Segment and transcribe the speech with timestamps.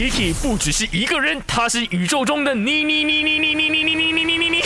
[0.00, 4.62] Kiki 不只是一个人，他是宇宙中的你你你你你你你你你你你你你，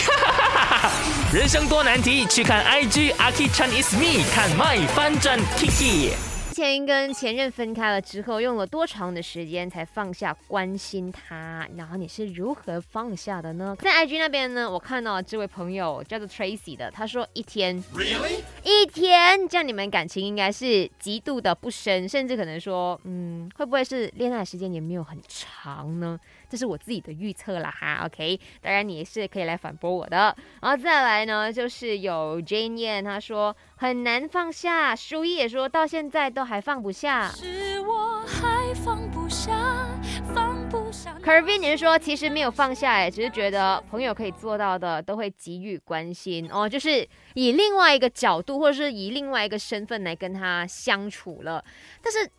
[1.33, 6.11] 人生多难题，去看 IG Aki Chan is me，看 My 翻转 Kiki。
[6.55, 11.67] 前跟前任分开了之后，用了多长的时间才放下关心他？
[11.75, 13.75] 然后你是如何放下的呢？
[13.81, 18.39] 在 IG 那边呢，我看到这位朋友叫做 Tracy 的，他说一天，Really？
[18.63, 26.17] 一天，这样你们感情应该是极度的不深，甚至可能说，嗯，会不会是恋爱时间也没有很长呢？
[26.49, 30.33] 这是我自己的预测了哈，OK，当然你也是可以来反驳我的。
[30.61, 37.29] 然后再来呢，就是有 Jane Yan，他说很难放下，舒一也说到现在都还放不下。
[37.29, 39.87] 是我还放不下，
[40.33, 41.17] 放不下。
[41.23, 51.63] Kervin 你是说其实没有放下哎，只是觉得朋友可以做到的都会给予关心哦，就是以另外一个角度或者是以另外一个身份来跟他相处了，
[52.01, 52.29] 但是。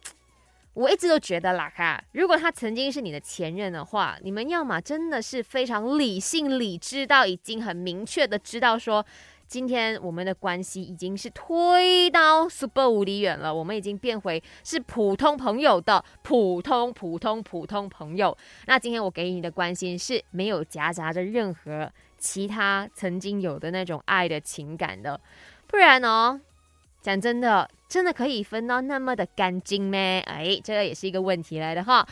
[0.77, 9.03] 我一直都觉得啦哈，如果他曾经是你的前任的话，你们要么真的是非常理性、理智到已经很明确的知道说，
[9.47, 18.37] 今天我们的关系已经是推到 super 无离远了，我们已经变回是普通朋友的普通、普通、普通朋友。
[18.67, 25.21] 那今天我给你的关心是没有夹杂着任何其他曾经有的那种爱的情感的，
[25.69, 26.41] 不然哦。
[27.03, 30.19] 讲真的，真的可以分到那么的干净咩？
[30.27, 32.05] 哎，这个也是一个问题来的哈。